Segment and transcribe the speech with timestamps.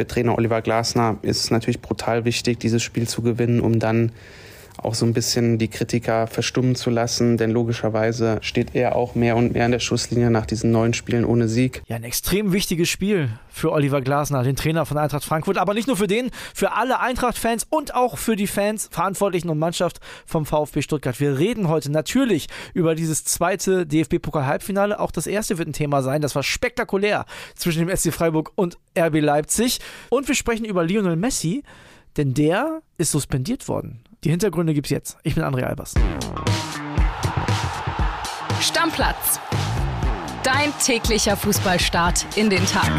[0.00, 4.12] für Trainer Oliver Glasner ist es natürlich brutal wichtig, dieses Spiel zu gewinnen, um dann
[4.84, 9.36] auch so ein bisschen die Kritiker verstummen zu lassen, denn logischerweise steht er auch mehr
[9.36, 11.82] und mehr in der Schusslinie nach diesen neun Spielen ohne Sieg.
[11.86, 15.86] Ja, ein extrem wichtiges Spiel für Oliver Glasner, den Trainer von Eintracht Frankfurt, aber nicht
[15.86, 20.46] nur für den, für alle Eintracht-Fans und auch für die Fans, Verantwortlichen und Mannschaft vom
[20.46, 21.20] VfB Stuttgart.
[21.20, 24.98] Wir reden heute natürlich über dieses zweite DFB-Pokal-Halbfinale.
[24.98, 26.22] Auch das erste wird ein Thema sein.
[26.22, 29.80] Das war spektakulär zwischen dem SC Freiburg und RB Leipzig.
[30.08, 31.62] Und wir sprechen über Lionel Messi,
[32.16, 34.02] denn der ist suspendiert worden.
[34.22, 35.16] Die Hintergründe gibt's jetzt.
[35.22, 35.94] Ich bin André Albers.
[38.60, 39.40] Stammplatz.
[40.42, 42.90] Dein täglicher Fußballstart in den Tag.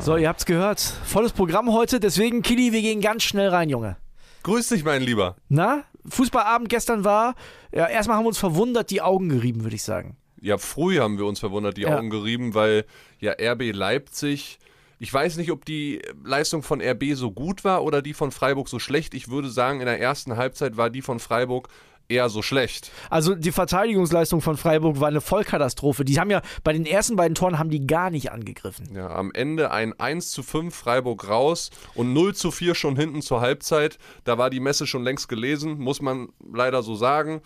[0.00, 0.80] So, ihr habt's gehört.
[0.80, 3.96] Volles Programm heute, deswegen, Kili, wir gehen ganz schnell rein, Junge.
[4.44, 5.34] Grüß dich, mein Lieber.
[5.48, 7.34] Na, Fußballabend gestern war,
[7.72, 10.16] ja, erstmal haben wir uns verwundert die Augen gerieben, würde ich sagen.
[10.40, 11.96] Ja, früh haben wir uns verwundert die Ja.
[11.96, 12.84] Augen gerieben, weil
[13.18, 14.58] ja RB Leipzig.
[14.98, 18.68] Ich weiß nicht, ob die Leistung von RB so gut war oder die von Freiburg
[18.68, 19.14] so schlecht.
[19.14, 21.68] Ich würde sagen, in der ersten Halbzeit war die von Freiburg
[22.08, 22.90] eher so schlecht.
[23.10, 26.04] Also die Verteidigungsleistung von Freiburg war eine Vollkatastrophe.
[26.04, 28.94] Die haben ja bei den ersten beiden Toren haben die gar nicht angegriffen.
[28.94, 33.22] Ja, am Ende ein 1 zu 5 Freiburg raus und 0 zu 4 schon hinten
[33.22, 33.98] zur Halbzeit.
[34.24, 37.40] Da war die Messe schon längst gelesen, muss man leider so sagen.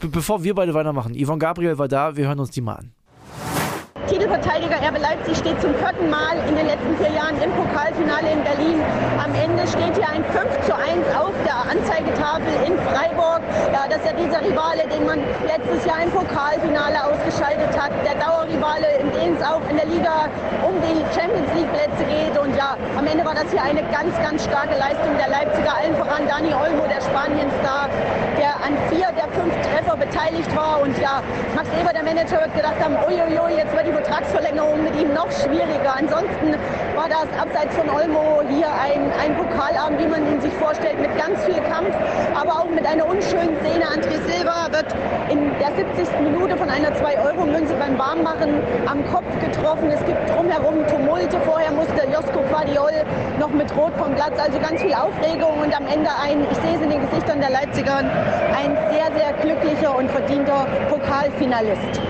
[0.00, 2.92] Be bevor wir beide weitermachen, Yvonne Gabriel war da, wir hören uns die mal an.
[4.08, 8.44] Titelverteidiger RB Leipzig steht zum vierten Mal in den letzten vier Jahren im Pokalfinale in
[8.44, 8.78] Berlin.
[9.16, 13.40] Am Ende steht hier ein 5 zu 1 auf der Anzeigetafel in Freiburg.
[13.72, 17.92] Ja, das ist ja dieser Rivale, den man letztes Jahr im Pokalfinale ausgeschaltet hat.
[18.04, 20.28] Der Dauerrivale, in dem es auch in der Liga
[20.68, 22.36] um die Champions League Plätze geht.
[22.36, 25.80] Und ja, am Ende war das hier eine ganz, ganz starke Leistung der Leipziger.
[25.80, 27.88] Allen voran Dani Olmo, der Spanienstar,
[28.36, 29.32] der an vier der
[29.94, 30.80] Treffer beteiligt war.
[30.82, 31.22] Und ja,
[31.54, 35.30] Max Eber, der Manager, wird gedacht haben, uiuiui, jetzt wird die Vertragsverlängerung mit ihm noch
[35.30, 35.94] schwieriger.
[35.96, 36.54] Ansonsten
[36.94, 41.16] war das abseits von Olmo hier ein, ein Pokalabend, wie man ihn sich vorstellt, mit
[41.16, 41.94] ganz viel Kampf,
[42.34, 43.84] aber auch mit einer unschönen Szene.
[43.84, 44.86] André Silva wird
[45.30, 46.20] in der 70.
[46.20, 49.90] Minute von einer 2-Euro-Münze beim Warmmachen am Kopf getroffen.
[49.90, 51.40] Es gibt drumherum Tumulte.
[51.40, 53.04] Vorher musste Josko Guardiol
[53.38, 54.38] noch mit Rot vom Platz.
[54.38, 57.50] Also ganz viel Aufregung und am Ende ein, ich sehe es in den Gesichtern der
[57.50, 62.00] Leipziger, ein sehr, sehr glücklicher und verdienter Pokalfinalist.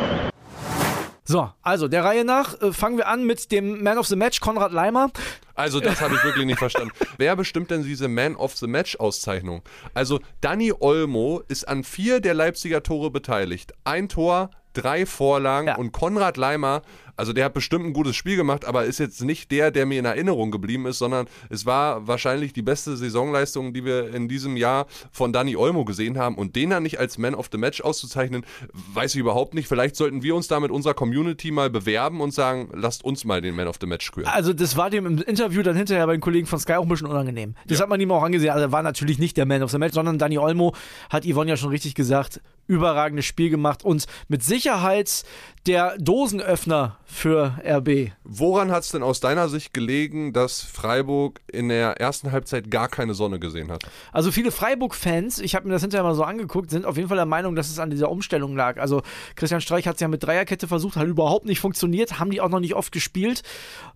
[1.24, 4.40] So, also der Reihe nach äh, fangen wir an mit dem Man of the Match,
[4.40, 5.08] Konrad Leimer.
[5.54, 6.92] Also das habe ich wirklich nicht verstanden.
[7.16, 9.62] Wer bestimmt denn diese Man of the Match Auszeichnung?
[9.94, 13.72] Also Danny Olmo ist an vier der Leipziger Tore beteiligt.
[13.84, 15.76] Ein Tor, drei Vorlagen Ja.
[15.76, 16.82] und Konrad Leimer,
[17.16, 19.98] also der hat bestimmt ein gutes Spiel gemacht, aber ist jetzt nicht der, der mir
[19.98, 24.56] in Erinnerung geblieben ist, sondern es war wahrscheinlich die beste Saisonleistung, die wir in diesem
[24.56, 27.80] Jahr von Danny Olmo gesehen haben und den dann nicht als Man of the Match
[27.80, 29.68] auszuzeichnen, weiß ich überhaupt nicht.
[29.68, 33.40] Vielleicht sollten wir uns da mit unserer Community mal bewerben und sagen, lasst uns mal
[33.40, 34.26] den Man of the Match küren.
[34.26, 36.88] Also das war dem im Interview dann hinterher bei den Kollegen von Sky auch ein
[36.88, 37.54] bisschen unangenehm.
[37.66, 38.50] Das hat man ihm auch angesehen.
[38.50, 40.74] Also er war natürlich nicht der Man of the Match, sondern Dani Olmo
[41.10, 45.24] hat Yvonne ja schon richtig gesagt, überragendes Spiel gemacht und mit Sicherheit
[45.66, 48.12] der Dosenöffner für RB.
[48.24, 52.88] Woran hat es denn aus deiner Sicht gelegen, dass Freiburg in der ersten Halbzeit gar
[52.88, 53.84] keine Sonne gesehen hat?
[54.12, 57.16] Also viele Freiburg-Fans, ich habe mir das hinterher mal so angeguckt, sind auf jeden Fall
[57.16, 58.78] der Meinung, dass es an dieser Umstellung lag.
[58.78, 59.02] Also
[59.36, 62.48] Christian Streich hat es ja mit Dreierkette versucht, hat überhaupt nicht funktioniert, haben die auch
[62.48, 63.42] noch nicht oft gespielt.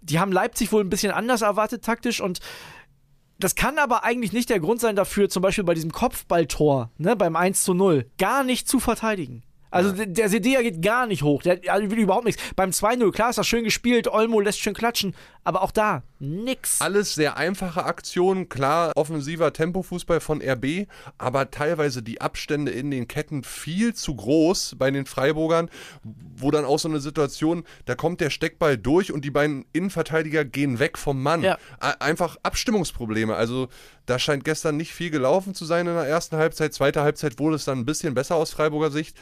[0.03, 2.41] Die haben Leipzig wohl ein bisschen anders erwartet taktisch und
[3.41, 7.15] das kann aber eigentlich nicht der Grund sein dafür, zum Beispiel bei diesem Kopfballtor, ne,
[7.15, 9.45] beim 1 zu 0, gar nicht zu verteidigen.
[9.71, 12.43] Also der- der Sedea geht gar nicht hoch, der also will überhaupt nichts.
[12.56, 15.15] Beim 2-0, klar ist das schön gespielt, Olmo lässt schön klatschen,
[15.45, 16.81] aber auch da nix.
[16.81, 20.87] Alles sehr einfache Aktionen, klar, offensiver Tempofußball von RB,
[21.19, 25.71] aber teilweise die Abstände in den Ketten viel zu groß bei den Freiburgern,
[26.37, 30.45] wo dann auch so eine Situation, da kommt der Steckball durch und die beiden Innenverteidiger
[30.45, 31.43] gehen weg vom Mann.
[31.43, 31.59] Ja.
[31.79, 33.35] Einfach Abstimmungsprobleme.
[33.35, 33.69] Also
[34.06, 36.73] da scheint gestern nicht viel gelaufen zu sein in der ersten Halbzeit.
[36.75, 39.17] Zweite Halbzeit wurde es dann ein bisschen besser aus Freiburger Sicht.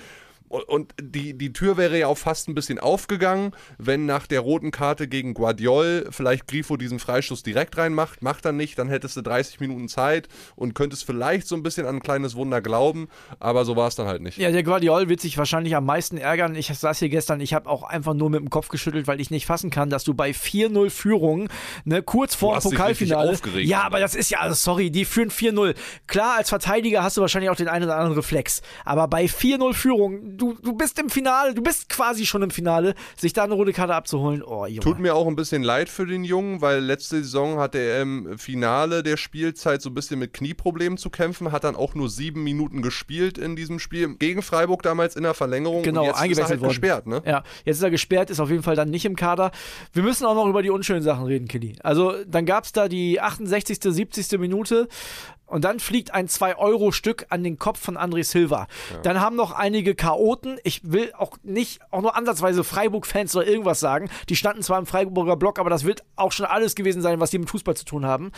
[0.48, 4.70] Und- die, die Tür wäre ja auch fast ein bisschen aufgegangen, wenn nach der roten
[4.70, 8.22] Karte gegen Guardiol vielleicht Grifo diesen Freistoß direkt reinmacht.
[8.22, 11.86] Macht er nicht, dann hättest du 30 Minuten Zeit und könntest vielleicht so ein bisschen
[11.86, 13.08] an ein kleines Wunder glauben,
[13.40, 14.38] aber so war es dann halt nicht.
[14.38, 16.54] Ja, der Guardiol wird sich wahrscheinlich am meisten ärgern.
[16.54, 19.30] Ich saß hier gestern, ich habe auch einfach nur mit dem Kopf geschüttelt, weil ich
[19.30, 21.48] nicht fassen kann, dass du bei 4-0 Führung,
[21.84, 23.30] ne, kurz vor dem Pokalfinale.
[23.30, 23.68] aufgeregt.
[23.68, 25.74] Ja, aber das ist ja, also sorry, die führen 4-0.
[26.06, 28.62] Klar, als Verteidiger hast du wahrscheinlich auch den einen oder anderen Reflex.
[28.84, 32.94] Aber bei 4-0 Führung, du, du bist im Finale, du bist quasi schon im Finale,
[33.16, 34.42] sich da eine rote Karte abzuholen.
[34.42, 34.80] Oh, Junge.
[34.80, 38.38] Tut mir auch ein bisschen leid für den Jungen, weil letzte Saison hatte er im
[38.38, 42.44] Finale der Spielzeit so ein bisschen mit Knieproblemen zu kämpfen, hat dann auch nur sieben
[42.44, 45.82] Minuten gespielt in diesem Spiel gegen Freiburg damals in der Verlängerung.
[45.82, 46.68] Genau, und jetzt eingewechselt ist er halt worden.
[46.68, 47.22] gesperrt, ne?
[47.26, 49.50] Ja, jetzt ist er gesperrt, ist auf jeden Fall dann nicht im Kader.
[49.92, 51.76] Wir müssen auch noch über die unschönen Sachen reden, Killy.
[51.82, 54.38] Also, dann gab es da die 68., 70.
[54.38, 54.88] Minute.
[55.46, 58.66] Und dann fliegt ein 2-Euro-Stück an den Kopf von André Silva.
[59.02, 63.80] Dann haben noch einige Chaoten, ich will auch nicht auch nur ansatzweise Freiburg-Fans oder irgendwas
[63.80, 64.10] sagen.
[64.28, 67.30] Die standen zwar im Freiburger Block, aber das wird auch schon alles gewesen sein, was
[67.30, 68.32] die mit Fußball zu tun haben.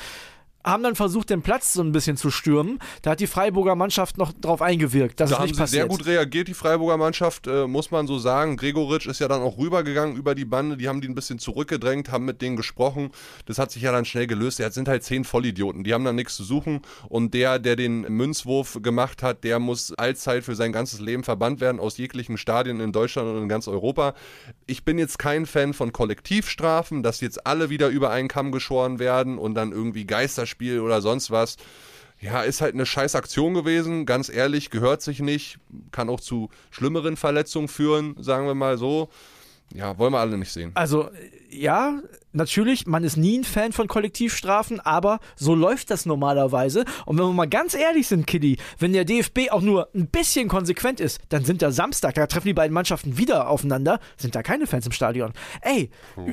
[0.64, 2.78] Haben dann versucht, den Platz so ein bisschen zu stürmen.
[3.02, 5.18] Da hat die Freiburger Mannschaft noch drauf eingewirkt.
[5.20, 5.82] Das Da ist haben nicht sie passiert.
[5.82, 8.56] sehr gut reagiert, die Freiburger Mannschaft, äh, muss man so sagen.
[8.56, 12.10] Gregoritsch ist ja dann auch rübergegangen über die Bande, die haben die ein bisschen zurückgedrängt,
[12.10, 13.10] haben mit denen gesprochen.
[13.46, 14.58] Das hat sich ja dann schnell gelöst.
[14.58, 16.82] Jetzt sind halt zehn Vollidioten, die haben dann nichts zu suchen.
[17.08, 21.60] Und der, der den Münzwurf gemacht hat, der muss allzeit für sein ganzes Leben verbannt
[21.60, 24.14] werden aus jeglichen Stadien in Deutschland und in ganz Europa.
[24.66, 28.98] Ich bin jetzt kein Fan von Kollektivstrafen, dass jetzt alle wieder über einen Kamm geschoren
[28.98, 30.04] werden und dann irgendwie
[30.48, 31.56] Geisterspiel oder sonst was.
[32.20, 35.58] Ja, ist halt eine scheiß Aktion gewesen, ganz ehrlich, gehört sich nicht,
[35.92, 39.08] kann auch zu schlimmeren Verletzungen führen, sagen wir mal so.
[39.72, 40.72] Ja, wollen wir alle nicht sehen.
[40.74, 41.10] Also,
[41.50, 42.00] ja,
[42.32, 46.86] natürlich, man ist nie ein Fan von Kollektivstrafen, aber so läuft das normalerweise.
[47.04, 50.48] Und wenn wir mal ganz ehrlich sind, Kiddy, wenn der DFB auch nur ein bisschen
[50.48, 54.42] konsequent ist, dann sind da Samstag, da treffen die beiden Mannschaften wieder aufeinander, sind da
[54.42, 55.34] keine Fans im Stadion.
[55.60, 55.90] Ey,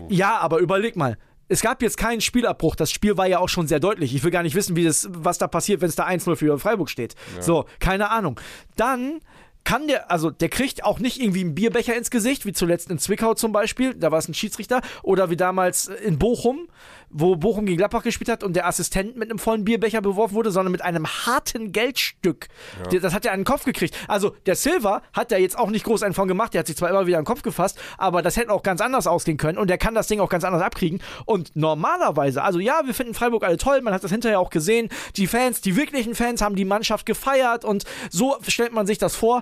[0.08, 1.18] ja, aber überleg mal.
[1.48, 2.76] Es gab jetzt keinen Spielabbruch.
[2.76, 4.16] Das Spiel war ja auch schon sehr deutlich.
[4.16, 6.58] Ich will gar nicht wissen, wie das, was da passiert, wenn es da 1-0 für
[6.60, 7.16] Freiburg steht.
[7.40, 8.40] So, keine Ahnung.
[8.76, 9.20] Dann
[9.66, 12.98] kann der, also der kriegt auch nicht irgendwie einen Bierbecher ins Gesicht, wie zuletzt in
[13.00, 16.68] Zwickau zum Beispiel, da war es ein Schiedsrichter, oder wie damals in Bochum,
[17.10, 20.52] wo Bochum gegen Gladbach gespielt hat und der Assistent mit einem vollen Bierbecher beworfen wurde,
[20.52, 22.48] sondern mit einem harten Geldstück.
[22.92, 23.96] Der- Das hat er an den Kopf gekriegt.
[24.08, 26.78] Also der Silver hat da jetzt auch nicht groß einen von gemacht, der hat sich
[26.78, 29.58] zwar immer wieder an den Kopf gefasst, aber das hätte auch ganz anders ausgehen können
[29.58, 31.02] und der kann das Ding auch ganz anders abkriegen.
[31.26, 34.90] Und normalerweise, also ja, wir finden Freiburg alle toll, man hat das hinterher auch gesehen,
[35.16, 39.16] die Fans, die wirklichen Fans haben die Mannschaft gefeiert und so stellt man sich das
[39.16, 39.42] vor.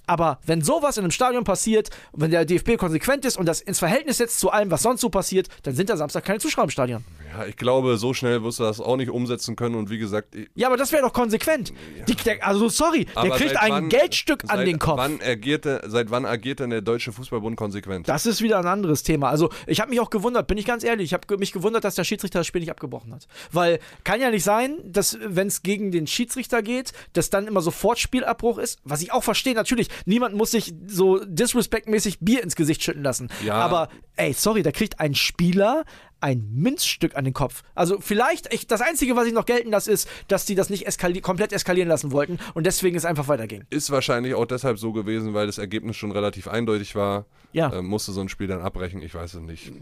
[0.11, 3.79] Aber wenn sowas in einem Stadion passiert, wenn der DFB konsequent ist und das ins
[3.79, 6.69] Verhältnis setzt zu allem, was sonst so passiert, dann sind da Samstag keine Zuschauer im
[6.69, 7.05] Stadion.
[7.33, 10.35] Ja, ich glaube, so schnell wirst du das auch nicht umsetzen können und wie gesagt,
[10.53, 11.71] Ja, aber das wäre doch konsequent.
[12.09, 14.97] Die, der, also sorry, der aber kriegt seit ein wann- Geldstück an den Kopf.
[14.97, 18.09] Wann agierte, seit wann agiert denn der Deutsche Fußballbund konsequent?
[18.09, 19.29] Das ist wieder ein anderes Thema.
[19.29, 21.95] Also, ich habe mich auch gewundert, bin ich ganz ehrlich, ich habe mich gewundert, dass
[21.95, 23.27] der Schiedsrichter das Spiel nicht abgebrochen hat.
[23.53, 27.61] Weil kann ja nicht sein, dass, wenn es gegen den Schiedsrichter geht, dass dann immer
[27.61, 28.79] sofort Spielabbruch ist.
[28.83, 33.29] Was ich auch verstehe, natürlich, niemand muss sich so disrespectmäßig Bier ins Gesicht schütten lassen.
[33.43, 33.55] Ja.
[33.55, 35.83] Aber, ey, sorry, da kriegt ein Spieler
[36.21, 37.63] ein Münzstück an den Kopf.
[37.75, 40.87] Also vielleicht, ich, das Einzige, was ich noch gelten lasse, ist, dass die das nicht
[40.87, 43.63] eskali komplett eskalieren lassen wollten und deswegen es einfach weiterging.
[43.69, 47.25] Ist wahrscheinlich auch deshalb so gewesen, weil das Ergebnis schon relativ eindeutig war.
[47.53, 47.73] Ja.
[47.73, 49.73] Ähm, musste so ein Spiel dann abbrechen, ich weiß es nicht.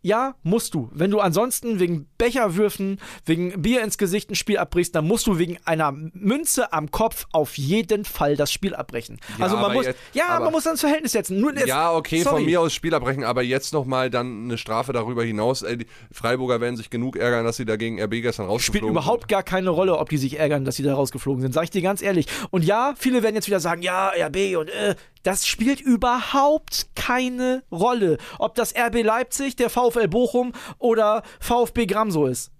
[0.00, 0.88] Ja, musst du.
[0.94, 5.38] Wenn du ansonsten wegen Becherwürfen, wegen Bier ins Gesicht ein Spiel abbrichst, dann musst du
[5.38, 9.18] wegen einer Münze am Kopf auf jeden Fall das Spiel abbrechen.
[9.38, 11.40] Ja, also man muss, jetzt- ja, man muss ins Verhältnis setzen.
[11.40, 12.36] Nur jetzt, Ja, okay, sorry.
[12.36, 15.60] von mir aus Spiel abbrechen, aber jetzt nochmal dann eine Strafe darüber hinaus.
[15.68, 19.28] Die Freiburger werden sich genug ärgern, dass sie da gegen RB gestern Spielt rausgeflogen überhaupt
[19.28, 21.52] gar keine Rolle, ob die sich ärgern, dass sie da rausgeflogen sind.
[21.52, 22.26] Sag ich dir ganz ehrlich.
[22.50, 27.62] Und ja, viele werden jetzt wieder sagen, ja, RB und äh, das spielt überhaupt keine
[27.70, 32.50] Rolle, ob das RB Leipzig, der VfL Bochum oder VfB Gramso ist.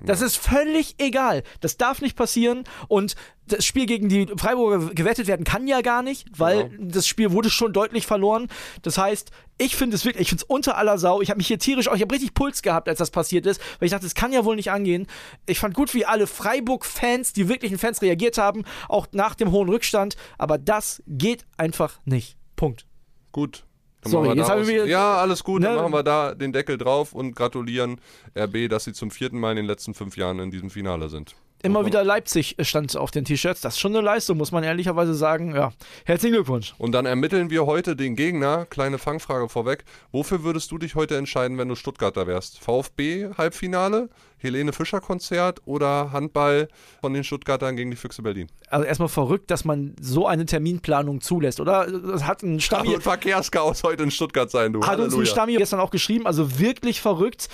[0.00, 1.42] Das ist völlig egal.
[1.60, 2.64] Das darf nicht passieren.
[2.88, 3.16] Und
[3.46, 7.48] das Spiel gegen die Freiburger gewettet werden kann ja gar nicht, weil das Spiel wurde
[7.48, 8.48] schon deutlich verloren.
[8.82, 11.22] Das heißt, ich finde es wirklich, ich finde es unter aller Sau.
[11.22, 13.86] Ich habe mich hier tierisch, ich habe richtig Puls gehabt, als das passiert ist, weil
[13.86, 15.06] ich dachte, das kann ja wohl nicht angehen.
[15.46, 19.68] Ich fand gut, wie alle Freiburg-Fans, die wirklichen Fans reagiert haben, auch nach dem hohen
[19.68, 20.16] Rückstand.
[20.36, 22.36] Aber das geht einfach nicht.
[22.56, 22.86] Punkt.
[23.32, 23.64] Gut.
[24.12, 25.82] Dann Sorry, jetzt haben wir- Ja, alles gut, dann Ne?
[25.82, 28.00] machen wir da den Deckel drauf und gratulieren
[28.36, 31.34] RB, dass sie zum vierten Mal in den letzten fünf Jahren in diesem Finale sind.
[31.62, 33.60] Immer wieder Leipzig stand auf den T-Shirts.
[33.60, 35.54] Das ist schon eine Leistung, muss man ehrlicherweise sagen.
[35.54, 35.72] Ja,
[36.04, 36.74] herzlichen Glückwunsch.
[36.78, 38.66] Und dann ermitteln wir heute den Gegner.
[38.66, 39.84] Kleine Fangfrage vorweg.
[40.12, 42.60] Wofür würdest du dich heute entscheiden, wenn du Stuttgarter wärst?
[42.60, 44.08] VfB Halbfinale,
[44.38, 46.68] Helene Fischer Konzert oder Handball
[47.00, 48.48] von den Stuttgartern gegen die Füchse Berlin?
[48.68, 51.90] Also erstmal verrückt, dass man so eine Terminplanung zulässt, oder?
[51.90, 54.80] Das hat ein Stammi, wird Verkehrschaos heute in Stuttgart sein, du.
[54.80, 55.26] hat uns ein Halleluja.
[55.26, 57.48] Stammi gestern auch geschrieben, also wirklich verrückt.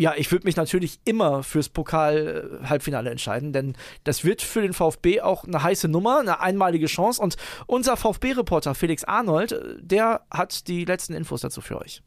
[0.00, 5.20] Ja, ich würde mich natürlich immer fürs Pokal-Halbfinale entscheiden, denn das wird für den VfB
[5.20, 7.20] auch eine heiße Nummer, eine einmalige Chance.
[7.20, 12.02] Und unser VfB-Reporter Felix Arnold, der hat die letzten Infos dazu für euch.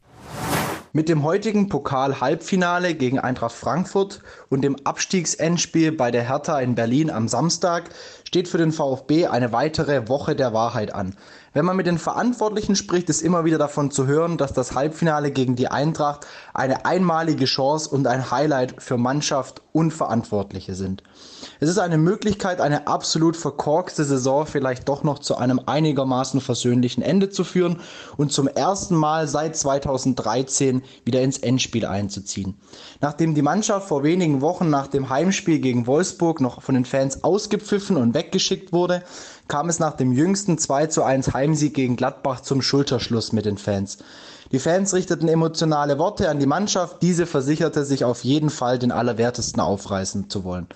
[0.92, 7.10] Mit dem heutigen Pokal-Halbfinale gegen Eintracht Frankfurt und dem Abstiegsendspiel bei der Hertha in Berlin
[7.10, 7.90] am Samstag
[8.24, 11.14] steht für den VfB eine weitere Woche der Wahrheit an.
[11.54, 15.30] Wenn man mit den Verantwortlichen spricht, ist immer wieder davon zu hören, dass das Halbfinale
[15.30, 21.04] gegen die Eintracht eine einmalige Chance und ein Highlight für Mannschaft und Verantwortliche sind.
[21.60, 27.04] Es ist eine Möglichkeit, eine absolut verkorkste Saison vielleicht doch noch zu einem einigermaßen versöhnlichen
[27.04, 27.80] Ende zu führen
[28.16, 32.56] und zum ersten Mal seit 2013 wieder ins Endspiel einzuziehen.
[33.00, 37.22] Nachdem die Mannschaft vor wenigen Wochen nach dem Heimspiel gegen Wolfsburg noch von den Fans
[37.22, 39.04] ausgepfiffen und weggeschickt wurde,
[39.48, 43.58] kam es nach dem jüngsten 2 zu 1 Heimsieg gegen Gladbach zum Schulterschluss mit den
[43.58, 43.98] Fans.
[44.52, 48.92] Die Fans richteten emotionale Worte an die Mannschaft, diese versicherte sich auf jeden Fall den
[48.92, 50.68] Allerwertesten aufreißen zu wollen.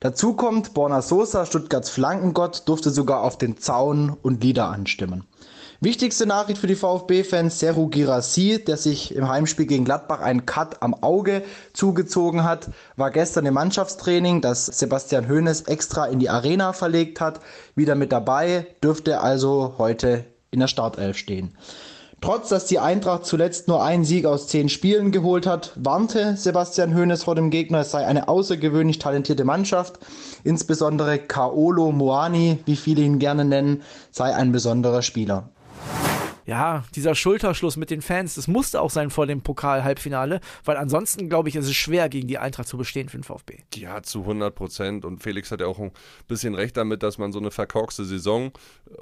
[0.00, 5.24] Dazu kommt, Borna Sosa, Stuttgarts Flankengott, durfte sogar auf den Zaun und Lieder anstimmen.
[5.80, 10.82] Wichtigste Nachricht für die VfB-Fans, Seru Girassi, der sich im Heimspiel gegen Gladbach einen Cut
[10.82, 11.42] am Auge
[11.74, 17.40] zugezogen hat, war gestern im Mannschaftstraining, das Sebastian Hoeneß extra in die Arena verlegt hat,
[17.74, 21.54] wieder mit dabei, dürfte also heute in der Startelf stehen.
[22.22, 26.96] Trotz dass die Eintracht zuletzt nur einen Sieg aus zehn Spielen geholt hat, warnte Sebastian
[26.96, 29.98] Hoeneß vor dem Gegner, es sei eine außergewöhnlich talentierte Mannschaft.
[30.42, 35.50] Insbesondere Kaolo Moani, wie viele ihn gerne nennen, sei ein besonderer Spieler
[36.46, 41.28] ja, dieser Schulterschluss mit den Fans, das musste auch sein vor dem Pokal-Halbfinale, weil ansonsten,
[41.28, 43.58] glaube ich, ist es schwer, gegen die Eintracht zu bestehen für den VfB.
[43.74, 45.04] Ja, zu 100 Prozent.
[45.04, 45.90] Und Felix hat ja auch ein
[46.28, 48.52] bisschen recht damit, dass man so eine verkorkste Saison,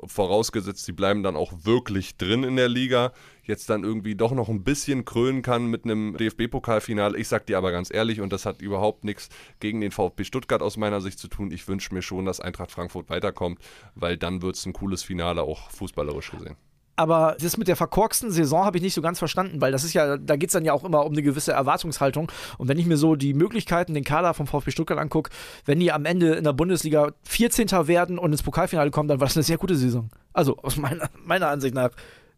[0.06, 4.48] vorausgesetzt, sie bleiben dann auch wirklich drin in der Liga, jetzt dann irgendwie doch noch
[4.48, 7.18] ein bisschen krönen kann mit einem DFB-Pokalfinale.
[7.18, 9.28] Ich sag dir aber ganz ehrlich, und das hat überhaupt nichts
[9.60, 11.50] gegen den VfB Stuttgart aus meiner Sicht zu tun.
[11.50, 13.58] Ich wünsche mir schon, dass Eintracht Frankfurt weiterkommt,
[13.94, 16.56] weil dann wird es ein cooles Finale auch fußballerisch gesehen.
[16.96, 19.94] Aber das mit der verkorksten Saison habe ich nicht so ganz verstanden, weil das ist
[19.94, 22.30] ja, da geht es dann ja auch immer um eine gewisse Erwartungshaltung.
[22.56, 25.30] Und wenn ich mir so die Möglichkeiten, den Kader vom VfB Stuttgart angucke,
[25.64, 27.70] wenn die am Ende in der Bundesliga 14.
[27.88, 30.08] werden und ins Pokalfinale kommen, dann war das eine sehr gute Saison.
[30.32, 31.90] Also aus meiner, meiner Ansicht nach.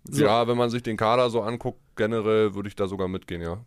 [0.09, 0.25] So.
[0.25, 3.59] Ja, wenn man sich den Kader so anguckt, generell würde ich da sogar mitgehen, ja.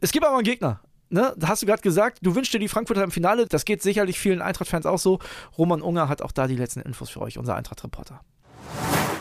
[0.00, 0.80] Es gibt aber einen Gegner.
[1.10, 3.46] Ne, da hast du gerade gesagt, du wünschst dir die Frankfurter im Finale.
[3.46, 5.18] Das geht sicherlich vielen Eintracht-Fans auch so.
[5.56, 8.20] Roman Unger hat auch da die letzten Infos für euch, unser Eintracht-Reporter.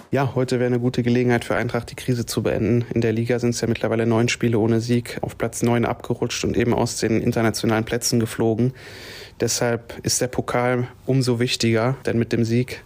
[0.10, 2.86] Ja, heute wäre eine gute Gelegenheit für Eintracht, die Krise zu beenden.
[2.94, 6.46] In der Liga sind es ja mittlerweile neun Spiele ohne Sieg, auf Platz neun abgerutscht
[6.46, 8.74] und eben aus den internationalen Plätzen geflogen.
[9.42, 12.84] Deshalb ist der Pokal umso wichtiger, denn mit dem Sieg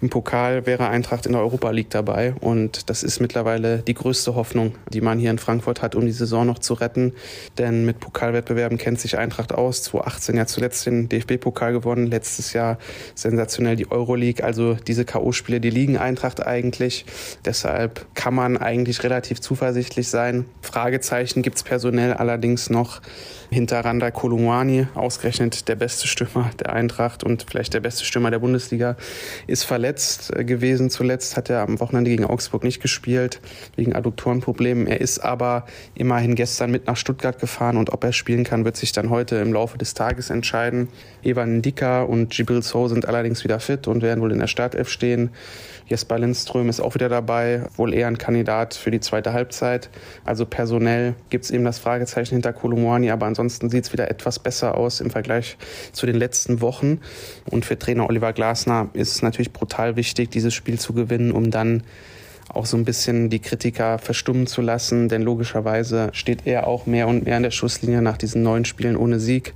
[0.00, 4.34] im Pokal wäre Eintracht in der Europa League dabei und das ist mittlerweile die größte
[4.34, 7.12] Hoffnung, die man hier in Frankfurt hat, um die Saison noch zu retten.
[7.58, 9.82] Denn mit Pokalwettbewerben kennt sich Eintracht aus.
[9.84, 12.78] 2018 ja zuletzt den DFB-Pokal gewonnen, letztes Jahr
[13.14, 14.44] sensationell die Euroleague.
[14.44, 17.04] Also diese K.O.-Spiele, die liegen Eintracht eigentlich.
[17.44, 20.46] Deshalb kann man eigentlich relativ zuversichtlich sein.
[20.62, 23.00] Fragezeichen gibt es personell allerdings noch
[23.54, 28.40] hinter Randa Kolumani, ausgerechnet der beste Stürmer der Eintracht und vielleicht der beste Stürmer der
[28.40, 28.96] Bundesliga,
[29.46, 30.90] ist verletzt äh, gewesen.
[30.90, 33.40] Zuletzt hat er am Wochenende gegen Augsburg nicht gespielt,
[33.76, 34.86] wegen Adduktorenproblemen.
[34.86, 38.76] Er ist aber immerhin gestern mit nach Stuttgart gefahren und ob er spielen kann, wird
[38.76, 40.88] sich dann heute im Laufe des Tages entscheiden.
[41.22, 44.88] Evan Dicker und Gibril So sind allerdings wieder fit und werden wohl in der Startelf
[44.88, 45.30] stehen.
[45.86, 49.90] Jesper Lindström ist auch wieder dabei, wohl eher ein Kandidat für die zweite Halbzeit.
[50.24, 54.38] Also personell gibt es eben das Fragezeichen hinter Kolumani, aber ansonsten sieht es wieder etwas
[54.38, 55.56] besser aus im Vergleich
[55.92, 57.00] zu den letzten Wochen.
[57.50, 61.50] Und für Trainer Oliver Glasner ist es natürlich brutal wichtig, dieses Spiel zu gewinnen, um
[61.50, 61.82] dann
[62.48, 67.08] auch so ein bisschen die Kritiker verstummen zu lassen, denn logischerweise steht er auch mehr
[67.08, 69.54] und mehr in der Schusslinie nach diesen neun Spielen ohne Sieg.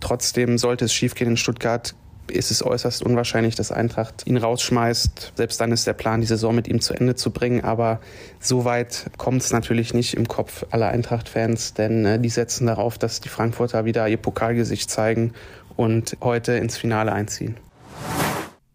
[0.00, 1.94] Trotzdem sollte es schiefgehen in Stuttgart,
[2.30, 5.32] ist es äußerst unwahrscheinlich, dass Eintracht ihn rausschmeißt.
[5.36, 7.62] Selbst dann ist der Plan, die Saison mit ihm zu Ende zu bringen.
[7.62, 8.00] Aber
[8.38, 12.98] so weit kommt es natürlich nicht im Kopf aller Eintracht-Fans, denn äh, die setzen darauf,
[12.98, 15.32] dass die Frankfurter wieder ihr Pokalgesicht zeigen
[15.76, 17.56] und heute ins Finale einziehen.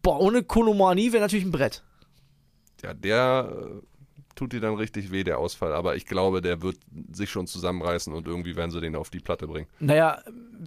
[0.01, 1.83] Boah, ohne Kolomani wäre natürlich ein Brett.
[2.83, 3.94] Ja, der äh,
[4.35, 5.73] tut dir dann richtig weh, der Ausfall.
[5.73, 6.77] Aber ich glaube, der wird
[7.11, 9.67] sich schon zusammenreißen und irgendwie werden sie den auf die Platte bringen.
[9.79, 10.21] Naja,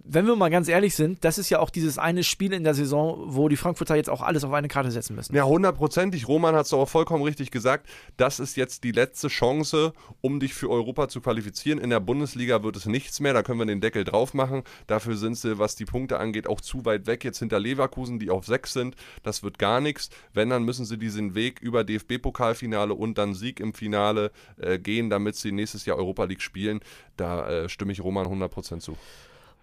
[0.04, 2.74] wenn wir mal ganz ehrlich sind, das ist ja auch dieses eine Spiel in der
[2.74, 5.34] Saison, wo die Frankfurter jetzt auch alles auf eine Karte setzen müssen.
[5.34, 6.28] Ja, hundertprozentig.
[6.28, 7.88] Roman hat es auch vollkommen richtig gesagt.
[8.16, 11.78] Das ist jetzt die letzte Chance, um dich für Europa zu qualifizieren.
[11.78, 13.34] In der Bundesliga wird es nichts mehr.
[13.34, 14.62] Da können wir den Deckel drauf machen.
[14.86, 17.24] Dafür sind sie, was die Punkte angeht, auch zu weit weg.
[17.24, 18.96] Jetzt hinter Leverkusen, die auf sechs sind.
[19.22, 20.10] Das wird gar nichts.
[20.32, 25.10] Wenn, dann müssen sie diesen Weg über DFB-Pokalfinale und dann Sieg im Finale äh, gehen,
[25.10, 26.80] damit sie nächstes Jahr Europa League spielen.
[27.16, 28.96] Da äh, stimme ich Roman 100% zu.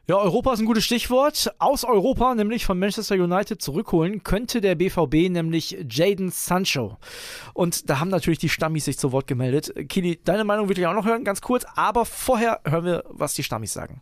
[0.07, 1.51] Ja, Europa ist ein gutes Stichwort.
[1.57, 6.97] Aus Europa, nämlich von Manchester United zurückholen, könnte der BVB nämlich Jaden Sancho.
[7.55, 9.73] Und da haben natürlich die Stammis sich zu Wort gemeldet.
[9.89, 11.65] Kili, deine Meinung will ich auch noch hören, ganz kurz.
[11.75, 13.99] Aber vorher hören wir, was die Stammis sagen.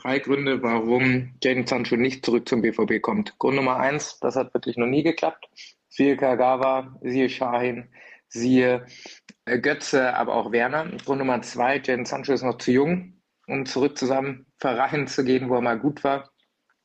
[0.00, 3.38] Drei Gründe, warum Jaden Sancho nicht zurück zum BVB kommt.
[3.38, 5.46] Grund Nummer eins, das hat wirklich noch nie geklappt.
[5.90, 7.88] Siehe Kagawa, siehe Shahin,
[8.36, 8.86] siehe
[9.46, 10.86] äh, Götze, aber auch Werner.
[11.04, 15.48] Grund Nummer zwei, Jadon Sancho ist noch zu jung, um zurück zusammen Verein zu gehen,
[15.48, 16.30] wo er mal gut war.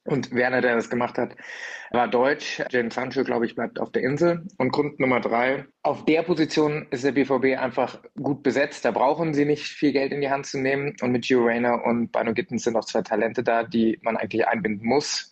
[0.04, 1.36] Und Werner, der das gemacht hat,
[1.92, 2.60] war deutsch.
[2.72, 4.48] Jadon Sancho, glaube ich, bleibt auf der Insel.
[4.58, 8.84] Und Grund Nummer drei, auf der Position ist der BVB einfach gut besetzt.
[8.84, 10.96] Da brauchen sie nicht viel Geld in die Hand zu nehmen.
[11.02, 14.48] Und mit Gio Reyna und Bino Gittens sind noch zwei Talente da, die man eigentlich
[14.48, 15.32] einbinden muss.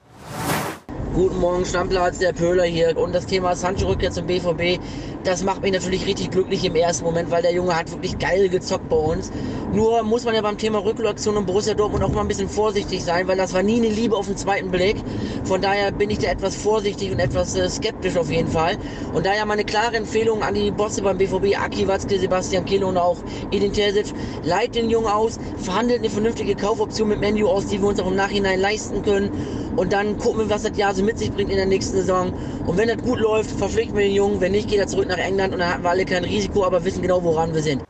[1.14, 2.96] Guten Morgen, Stammplatz, der Pöhler hier.
[2.96, 4.80] Und das Thema Sancho Rückkehr zum BVB,
[5.24, 8.50] das macht mich natürlich richtig glücklich im ersten Moment, weil der Junge hat wirklich geil
[8.50, 9.32] gezockt bei uns.
[9.74, 13.04] Nur muss man ja beim Thema Rücklokation und Borussia Dortmund auch mal ein bisschen vorsichtig
[13.04, 14.96] sein, weil das war nie eine Liebe auf den zweiten Blick.
[15.44, 18.78] Von daher bin ich da etwas vorsichtig und etwas äh, skeptisch auf jeden Fall.
[19.14, 22.98] Und daher meine klare Empfehlung an die Bosse beim BVB, Aki Watzke, Sebastian Kehl und
[22.98, 23.18] auch
[23.52, 27.90] Edin Terzic, leiht den Jungen aus, verhandelt eine vernünftige Kaufoption mit Menu aus, die wir
[27.90, 29.30] uns auch im Nachhinein leisten können.
[29.76, 32.34] Und dann gucken wir, was das Jahr so mit sich bringt in der nächsten Saison.
[32.66, 34.42] Und wenn das gut läuft, verpflichten wir den Jungen.
[34.42, 36.84] Wenn nicht, geht er zurück nach England und dann hatten wir alle kein Risiko, aber
[36.86, 37.84] wissen genau, woran wir sind.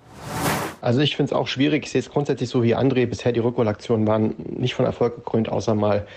[0.81, 1.85] Also ich finde es auch schwierig.
[1.85, 3.05] Ich sehe es grundsätzlich so wie André.
[3.05, 6.07] Bisher die Rückholaktionen waren nicht von Erfolg gekrönt, außer mal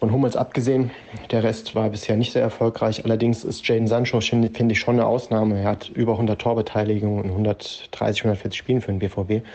[0.00, 0.90] von Hummels abgesehen.
[1.30, 3.04] Der Rest war bisher nicht sehr erfolgreich.
[3.04, 5.60] Allerdings ist Jaden Sancho, finde ich, schon eine Ausnahme.
[5.60, 9.46] Er hat über 100 Torbeteiligungen in 130, 140 Spielen für den BVB.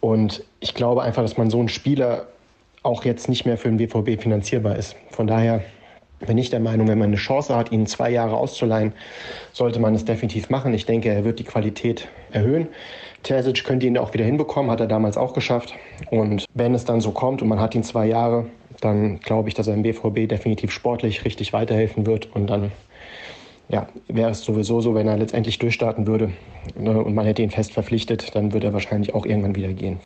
[0.00, 2.26] Und ich glaube einfach, dass man so einen Spieler
[2.82, 4.96] auch jetzt nicht mehr für den BVB finanzierbar ist.
[5.10, 5.62] Von daher
[6.26, 8.92] bin ich der Meinung, wenn man eine Chance hat, ihn zwei Jahre auszuleihen,
[9.52, 10.74] sollte man es definitiv machen.
[10.74, 12.68] Ich denke, er wird die Qualität erhöhen.
[13.22, 15.74] Terzic könnte ihn auch wieder hinbekommen, hat er damals auch geschafft.
[16.10, 18.46] Und wenn es dann so kommt und man hat ihn zwei Jahre,
[18.80, 22.34] dann glaube ich, dass er im BVB definitiv sportlich richtig weiterhelfen wird.
[22.34, 22.70] Und dann
[23.68, 26.32] ja, wäre es sowieso so, wenn er letztendlich durchstarten würde
[26.76, 30.00] ne, und man hätte ihn fest verpflichtet, dann würde er wahrscheinlich auch irgendwann wieder gehen.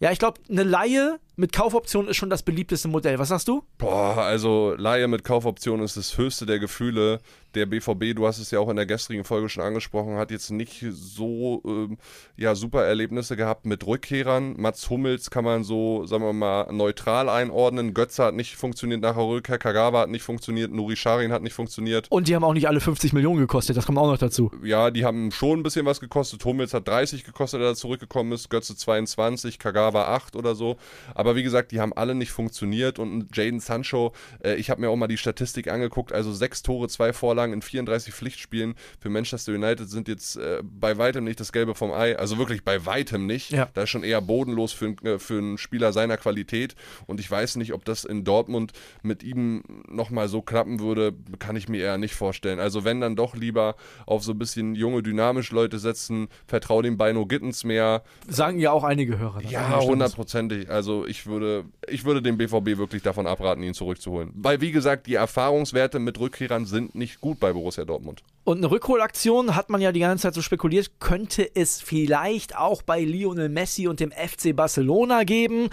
[0.00, 3.18] Ja, ich glaube, eine Laie mit Kaufoption ist schon das beliebteste Modell.
[3.18, 3.62] Was sagst du?
[3.78, 7.20] Boah, also Laie mit Kaufoption ist das höchste der Gefühle
[7.54, 10.50] der BVB, du hast es ja auch in der gestrigen Folge schon angesprochen, hat jetzt
[10.50, 11.98] nicht so ähm,
[12.36, 14.54] ja, super Erlebnisse gehabt mit Rückkehrern.
[14.58, 17.94] Mats Hummels kann man so, sagen wir mal, neutral einordnen.
[17.94, 21.54] Götze hat nicht funktioniert nach der Rückkehr, Kagawa hat nicht funktioniert, Nuri Sarin hat nicht
[21.54, 22.10] funktioniert.
[22.10, 24.50] Und die haben auch nicht alle 50 Millionen gekostet, das kommt auch noch dazu.
[24.62, 26.44] Ja, die haben schon ein bisschen was gekostet.
[26.44, 30.76] Hummels hat 30 gekostet, als er zurückgekommen ist, Götze 22, Kagawa 8 oder so.
[31.14, 34.12] Aber wie gesagt, die haben alle nicht funktioniert und Jaden Sancho,
[34.44, 37.62] äh, ich habe mir auch mal die Statistik angeguckt, also sechs Tore, zwei Vorlagen in
[37.62, 42.18] 34 Pflichtspielen für Manchester United sind jetzt äh, bei weitem nicht das Gelbe vom Ei.
[42.18, 43.50] Also wirklich bei weitem nicht.
[43.50, 43.68] Ja.
[43.74, 46.74] Da ist schon eher bodenlos für, äh, für einen Spieler seiner Qualität.
[47.06, 51.56] Und ich weiß nicht, ob das in Dortmund mit ihm nochmal so klappen würde, kann
[51.56, 52.60] ich mir eher nicht vorstellen.
[52.60, 56.96] Also wenn dann doch lieber auf so ein bisschen junge, dynamische Leute setzen, vertraue dem
[56.96, 58.02] Beino Gittens mehr.
[58.28, 59.42] Sagen ja auch einige Hörer.
[59.42, 60.70] Ja, hundertprozentig.
[60.70, 64.30] Also ich würde, ich würde dem BVB wirklich davon abraten, ihn zurückzuholen.
[64.34, 68.22] Weil, wie gesagt, die Erfahrungswerte mit Rückkehrern sind nicht gut bei Borussia Dortmund.
[68.44, 72.82] Und eine Rückholaktion hat man ja die ganze Zeit so spekuliert, könnte es vielleicht auch
[72.82, 75.68] bei Lionel Messi und dem FC Barcelona geben.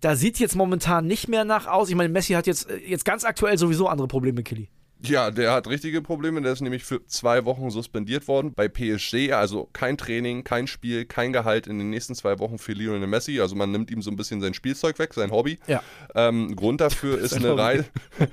[0.00, 1.88] Da sieht jetzt momentan nicht mehr nach aus.
[1.88, 4.68] Ich meine, Messi hat jetzt, jetzt ganz aktuell sowieso andere Probleme, Killy.
[5.04, 6.40] Ja, der hat richtige Probleme.
[6.42, 9.32] Der ist nämlich für zwei Wochen suspendiert worden bei PSG.
[9.32, 13.40] Also kein Training, kein Spiel, kein Gehalt in den nächsten zwei Wochen für Lionel Messi.
[13.40, 15.58] Also man nimmt ihm so ein bisschen sein Spielzeug weg, sein Hobby.
[15.66, 15.82] Ja.
[16.14, 17.86] Ähm, Grund dafür ist eine Reise.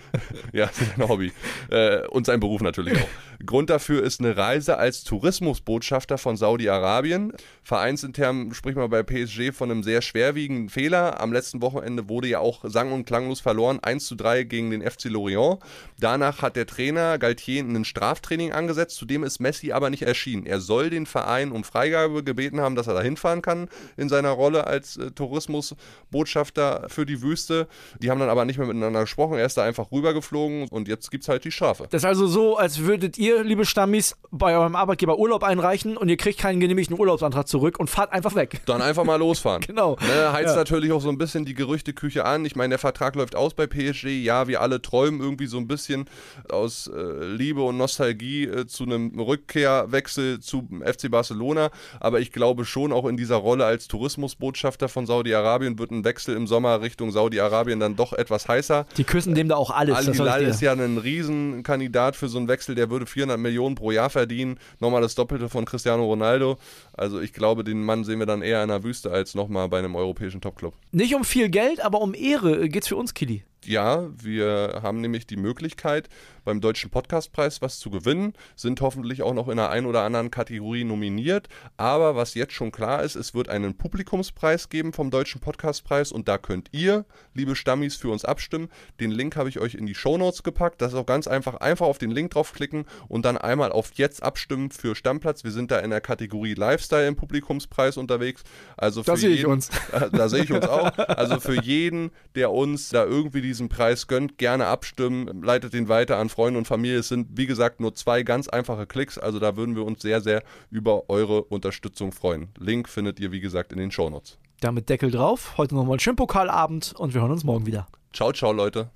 [0.54, 1.32] ja, sein Hobby.
[1.72, 3.08] Äh, und sein Beruf natürlich auch.
[3.46, 7.32] Grund dafür ist eine Reise als Tourismusbotschafter von Saudi-Arabien.
[7.64, 11.22] Vereinsintern spricht man bei PSG von einem sehr schwerwiegenden Fehler.
[11.22, 13.80] Am letzten Wochenende wurde ja auch sang- und klanglos verloren.
[13.82, 15.60] 1 zu 3 gegen den FC Lorient.
[16.00, 20.46] Danach hat der Trainer Galtier ein Straftraining angesetzt, zudem ist Messi aber nicht erschienen.
[20.46, 24.32] Er soll den Verein um Freigabe gebeten haben, dass er da hinfahren kann in seiner
[24.32, 27.70] Rolle als äh, Tourismusbotschafter für die Wüste.
[28.00, 29.38] Die haben dann aber nicht mehr miteinander gesprochen.
[29.38, 31.88] Er ist da einfach rübergeflogen und jetzt gibt es halt die Strafe.
[31.90, 36.10] Das ist also so, als würdet ihr, liebe Stammis, bei eurem Arbeitgeber Urlaub einreichen und
[36.10, 38.60] ihr kriegt keinen genehmigten Urlaubsantrag zurück und fahrt einfach weg.
[38.66, 39.62] Dann einfach mal losfahren.
[39.66, 39.96] genau.
[40.02, 40.56] Ne, heizt ja.
[40.58, 42.44] natürlich auch so ein bisschen die Gerüchteküche an.
[42.44, 44.08] Ich meine, der Vertrag läuft aus bei PSG.
[44.08, 46.10] Ja, wir alle träumen irgendwie so ein bisschen
[46.52, 51.72] aus äh, Liebe und Nostalgie äh, zu einem Rückkehrwechsel zu FC Barcelona.
[52.00, 56.36] Aber ich glaube schon, auch in dieser Rolle als Tourismusbotschafter von Saudi-Arabien wird ein Wechsel
[56.36, 58.86] im Sommer Richtung Saudi-Arabien dann doch etwas heißer.
[58.98, 59.96] Die küssen dem da auch alles.
[59.96, 62.76] Al Hilal ist ja ein Riesenkandidat für so einen Wechsel.
[62.76, 64.60] Der würde 400 Millionen pro Jahr verdienen.
[64.80, 66.58] Nochmal das Doppelte von Cristiano Ronaldo.
[66.94, 69.80] Also ich glaube, den Mann sehen wir dann eher in der Wüste als nochmal bei
[69.80, 70.74] einem europäischen Topclub.
[70.92, 73.44] Nicht um viel Geld, aber um Ehre geht's für uns, Kili.
[73.66, 76.08] Ja, wir haben nämlich die Möglichkeit,
[76.46, 80.32] beim Deutschen Podcastpreis was zu gewinnen, sind hoffentlich auch noch in einer ein oder anderen
[80.32, 81.48] Kategorie nominiert.
[81.78, 86.28] Aber was jetzt schon klar ist, es wird einen Publikumspreis geben vom Deutschen Podcastpreis und
[86.28, 88.70] da könnt ihr, liebe Stammis, für uns abstimmen.
[89.00, 90.82] Den Link habe ich euch in die Shownotes gepackt.
[90.82, 91.56] Das ist auch ganz einfach.
[91.56, 95.44] Einfach auf den Link draufklicken und dann einmal auf Jetzt abstimmen für Stammplatz.
[95.44, 98.44] Wir sind da in der Kategorie Lifestyle im Publikumspreis unterwegs.
[98.78, 99.70] Also da sehe ich uns.
[100.12, 100.98] da sehe ich uns auch.
[100.98, 105.42] Also für jeden, der uns da irgendwie diesen Preis gönnt, gerne abstimmen.
[105.42, 107.00] Leitet den weiter an Freunde und Familie.
[107.00, 109.18] Es sind, wie gesagt, nur zwei ganz einfache Klicks.
[109.18, 112.50] Also da würden wir uns sehr, sehr über eure Unterstützung freuen.
[112.60, 114.38] Link findet ihr, wie gesagt, in den Shownotes.
[114.62, 115.58] Damit Deckel drauf.
[115.58, 117.88] Heute nochmal ein Schwimmpokalabend und wir hören uns morgen wieder.
[118.14, 118.90] Ciao, ciao, Leute.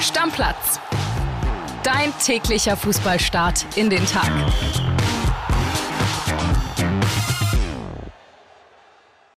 [0.00, 0.78] Stammplatz.
[1.82, 4.30] Dein täglicher Fußballstart in den Tag.